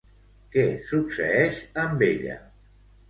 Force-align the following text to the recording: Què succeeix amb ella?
Què 0.53 0.63
succeeix 0.93 1.59
amb 1.83 2.03
ella? 2.11 2.39